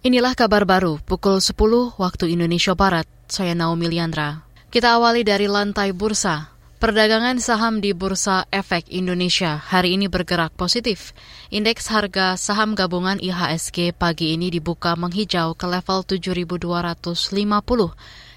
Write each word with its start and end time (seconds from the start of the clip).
Inilah 0.00 0.32
kabar 0.32 0.64
baru 0.64 0.96
pukul 0.96 1.44
10 1.44 1.60
waktu 2.00 2.32
Indonesia 2.32 2.72
Barat. 2.72 3.04
Saya 3.28 3.52
Naomi 3.52 3.84
Liandra. 3.84 4.48
Kita 4.72 4.96
awali 4.96 5.28
dari 5.28 5.44
lantai 5.44 5.92
bursa. 5.92 6.56
Perdagangan 6.80 7.36
saham 7.36 7.84
di 7.84 7.92
Bursa 7.92 8.48
Efek 8.48 8.88
Indonesia 8.88 9.60
hari 9.60 10.00
ini 10.00 10.08
bergerak 10.08 10.56
positif. 10.56 11.12
Indeks 11.52 11.92
harga 11.92 12.40
saham 12.40 12.72
gabungan 12.72 13.20
IHSG 13.20 13.92
pagi 13.92 14.32
ini 14.32 14.48
dibuka 14.48 14.96
menghijau 14.96 15.52
ke 15.52 15.68
level 15.68 16.00
7.250, 16.08 16.64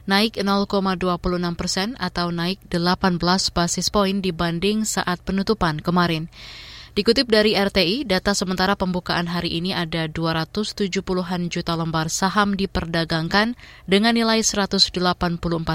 naik 0.04 0.36
0,26 0.36 1.56
persen 1.56 1.96
atau 1.96 2.28
naik 2.36 2.60
18 2.68 3.24
basis 3.56 3.88
poin 3.88 4.20
dibanding 4.20 4.84
saat 4.84 5.24
penutupan 5.24 5.80
kemarin. 5.80 6.28
Dikutip 6.94 7.26
dari 7.26 7.58
RTI, 7.58 8.06
data 8.06 8.38
sementara 8.38 8.78
pembukaan 8.78 9.26
hari 9.26 9.58
ini 9.58 9.74
ada 9.74 10.06
270-an 10.06 11.50
juta 11.50 11.74
lembar 11.74 12.06
saham 12.06 12.54
diperdagangkan 12.54 13.58
dengan 13.90 14.14
nilai 14.14 14.46
184 14.46 14.94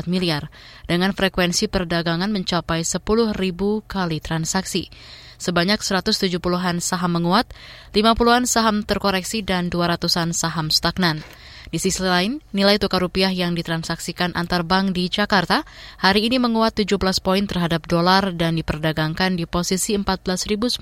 miliar, 0.06 0.46
dengan 0.86 1.10
frekuensi 1.10 1.66
perdagangan 1.66 2.30
mencapai 2.30 2.86
10 2.86 3.34
ribu 3.34 3.82
kali 3.90 4.22
transaksi. 4.22 4.94
Sebanyak 5.42 5.82
170-an 5.82 6.78
saham 6.78 7.18
menguat, 7.18 7.50
50-an 7.98 8.46
saham 8.46 8.86
terkoreksi, 8.86 9.42
dan 9.42 9.74
200-an 9.74 10.30
saham 10.30 10.70
stagnan. 10.70 11.26
Di 11.68 11.76
sisi 11.76 12.00
lain, 12.00 12.40
nilai 12.56 12.80
tukar 12.80 13.04
rupiah 13.04 13.28
yang 13.28 13.52
ditransaksikan 13.52 14.32
antar 14.32 14.64
bank 14.64 14.96
di 14.96 15.12
Jakarta 15.12 15.68
hari 16.00 16.24
ini 16.24 16.40
menguat 16.40 16.80
17 16.80 16.96
poin 17.20 17.44
terhadap 17.44 17.84
dolar 17.84 18.32
dan 18.32 18.56
diperdagangkan 18.56 19.36
di 19.36 19.44
posisi 19.44 19.92
14.901 19.92 20.80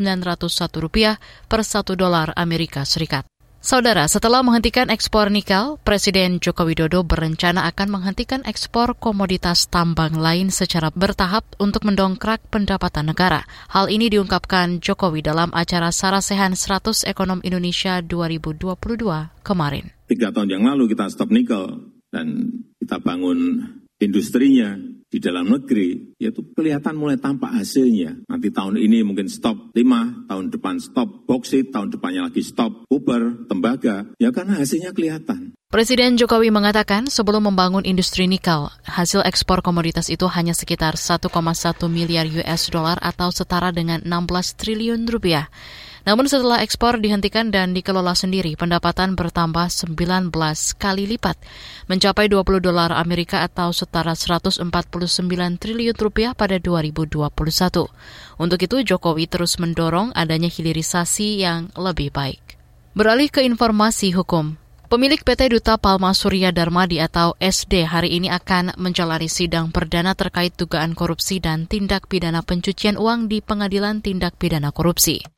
rupiah 0.78 1.18
per 1.50 1.66
satu 1.66 1.98
dolar 1.98 2.30
Amerika 2.38 2.86
Serikat. 2.86 3.35
Saudara, 3.66 4.06
setelah 4.06 4.46
menghentikan 4.46 4.94
ekspor 4.94 5.26
nikel, 5.26 5.82
Presiden 5.82 6.38
Joko 6.38 6.70
Widodo 6.70 7.02
berencana 7.02 7.66
akan 7.66 7.98
menghentikan 7.98 8.46
ekspor 8.46 8.94
komoditas 8.94 9.66
tambang 9.66 10.22
lain 10.22 10.54
secara 10.54 10.94
bertahap 10.94 11.42
untuk 11.58 11.82
mendongkrak 11.82 12.46
pendapatan 12.46 13.10
negara. 13.10 13.42
Hal 13.66 13.90
ini 13.90 14.06
diungkapkan 14.06 14.78
Jokowi 14.78 15.26
dalam 15.26 15.50
acara 15.50 15.90
Sarasehan 15.90 16.54
100 16.54 17.10
Ekonom 17.10 17.42
Indonesia 17.42 17.98
2022 18.06 18.70
kemarin. 19.42 19.90
Tiga 20.06 20.30
tahun 20.30 20.46
yang 20.46 20.62
lalu 20.70 20.94
kita 20.94 21.10
stop 21.10 21.34
nikel 21.34 21.90
dan 22.14 22.46
kita 22.78 23.02
bangun 23.02 23.66
industrinya 23.98 24.78
di 25.16 25.24
dalam 25.24 25.48
negeri, 25.48 26.12
yaitu 26.20 26.44
kelihatan 26.52 26.92
mulai 26.92 27.16
tampak 27.16 27.48
hasilnya. 27.56 28.20
Nanti 28.28 28.52
tahun 28.52 28.76
ini 28.76 29.00
mungkin 29.00 29.32
stop 29.32 29.72
lima, 29.72 30.28
tahun 30.28 30.52
depan 30.52 30.76
stop 30.76 31.24
boksit, 31.24 31.72
tahun 31.72 31.88
depannya 31.88 32.28
lagi 32.28 32.44
stop 32.44 32.84
kuber, 32.84 33.48
tembaga, 33.48 34.12
ya 34.20 34.28
karena 34.28 34.60
hasilnya 34.60 34.92
kelihatan. 34.92 35.56
Presiden 35.66 36.14
Jokowi 36.14 36.54
mengatakan 36.54 37.10
sebelum 37.10 37.50
membangun 37.50 37.82
industri 37.82 38.30
nikel, 38.30 38.70
hasil 38.86 39.26
ekspor 39.26 39.66
komoditas 39.66 40.06
itu 40.06 40.30
hanya 40.30 40.54
sekitar 40.54 40.94
1,1 40.94 41.26
miliar 41.90 42.22
US 42.38 42.70
dollar 42.70 43.02
atau 43.02 43.34
setara 43.34 43.74
dengan 43.74 43.98
16 44.06 44.54
triliun 44.62 45.10
rupiah. 45.10 45.50
Namun 46.06 46.30
setelah 46.30 46.62
ekspor 46.62 47.02
dihentikan 47.02 47.50
dan 47.50 47.74
dikelola 47.74 48.14
sendiri, 48.14 48.54
pendapatan 48.54 49.18
bertambah 49.18 49.66
19 49.66 50.30
kali 50.78 51.04
lipat, 51.10 51.34
mencapai 51.90 52.30
20 52.30 52.62
dolar 52.62 52.94
Amerika 52.94 53.42
atau 53.42 53.74
setara 53.74 54.14
149 54.14 54.62
triliun 55.58 55.98
rupiah 55.98 56.30
pada 56.38 56.62
2021. 56.62 57.26
Untuk 58.38 58.58
itu, 58.62 58.76
Jokowi 58.86 59.26
terus 59.26 59.58
mendorong 59.58 60.14
adanya 60.14 60.46
hilirisasi 60.46 61.42
yang 61.42 61.74
lebih 61.74 62.14
baik. 62.14 62.54
Beralih 62.94 63.28
ke 63.28 63.42
informasi 63.42 64.14
hukum, 64.14 64.56
Pemilik 64.86 65.18
PT 65.18 65.50
Duta 65.50 65.82
Palma 65.82 66.14
Surya 66.14 66.54
Darmadi 66.54 67.02
atau 67.02 67.34
SD 67.42 67.90
hari 67.90 68.22
ini 68.22 68.30
akan 68.30 68.78
menjalani 68.78 69.26
sidang 69.26 69.74
perdana 69.74 70.14
terkait 70.14 70.54
dugaan 70.54 70.94
korupsi 70.94 71.42
dan 71.42 71.66
tindak 71.66 72.06
pidana 72.06 72.46
pencucian 72.46 72.94
uang 72.94 73.26
di 73.26 73.42
Pengadilan 73.42 73.98
Tindak 73.98 74.38
Pidana 74.38 74.70
Korupsi. 74.70 75.35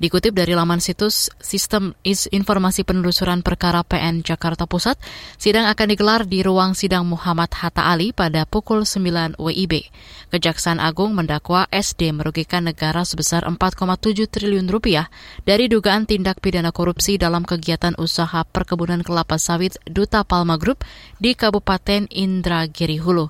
Dikutip 0.00 0.32
dari 0.32 0.56
laman 0.56 0.80
situs 0.80 1.28
Sistem 1.44 1.92
Informasi 2.08 2.88
Penelusuran 2.88 3.44
Perkara 3.44 3.84
PN 3.84 4.24
Jakarta 4.24 4.64
Pusat, 4.64 4.96
sidang 5.36 5.68
akan 5.68 5.92
digelar 5.92 6.24
di 6.24 6.40
ruang 6.40 6.72
sidang 6.72 7.04
Muhammad 7.04 7.52
Hatta 7.52 7.84
Ali 7.84 8.16
pada 8.16 8.48
pukul 8.48 8.88
9 8.88 9.36
WIB. 9.36 9.92
Kejaksaan 10.32 10.80
Agung 10.80 11.12
mendakwa 11.12 11.68
SD 11.68 12.16
merugikan 12.16 12.64
negara 12.64 13.04
sebesar 13.04 13.44
4,7 13.44 14.24
triliun 14.24 14.72
rupiah 14.72 15.12
dari 15.44 15.68
dugaan 15.68 16.08
tindak 16.08 16.40
pidana 16.40 16.72
korupsi 16.72 17.20
dalam 17.20 17.44
kegiatan 17.44 17.92
usaha 18.00 18.48
perkebunan 18.48 19.04
kelapa 19.04 19.36
sawit 19.36 19.76
Duta 19.84 20.24
Palma 20.24 20.56
Group 20.56 20.80
di 21.20 21.36
Kabupaten 21.36 22.08
Indragiri 22.08 22.96
Hulu. 22.96 23.28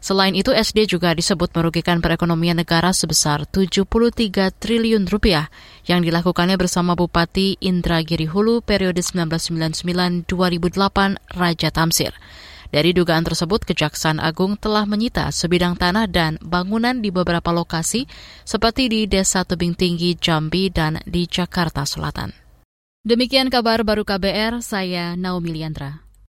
Selain 0.00 0.32
itu, 0.32 0.48
SD 0.48 0.88
juga 0.88 1.12
disebut 1.12 1.52
merugikan 1.52 2.00
perekonomian 2.00 2.56
negara 2.56 2.88
sebesar 2.96 3.44
73 3.44 4.48
triliun 4.48 5.04
rupiah 5.04 5.52
yang 5.84 6.00
dilakukannya 6.00 6.56
bersama 6.56 6.96
Bupati 6.96 7.60
Indragiri 7.60 8.24
Hulu 8.24 8.64
periode 8.64 9.04
1999-2008 9.04 11.36
Raja 11.36 11.68
Tamsir. 11.68 12.16
Dari 12.70 12.94
dugaan 12.96 13.26
tersebut, 13.26 13.66
Kejaksaan 13.66 14.22
Agung 14.22 14.54
telah 14.56 14.86
menyita 14.86 15.28
sebidang 15.34 15.76
tanah 15.76 16.06
dan 16.08 16.38
bangunan 16.40 17.02
di 17.02 17.10
beberapa 17.12 17.52
lokasi 17.52 18.06
seperti 18.46 18.88
di 18.88 19.04
Desa 19.10 19.42
Tebing 19.42 19.74
Tinggi, 19.76 20.14
Jambi, 20.16 20.70
dan 20.70 21.02
di 21.02 21.26
Jakarta 21.26 21.82
Selatan. 21.84 22.30
Demikian 23.02 23.50
kabar 23.50 23.82
baru 23.82 24.06
KBR, 24.06 24.62
saya 24.62 25.18
Naomi 25.18 25.50
Liandra. 25.50 26.09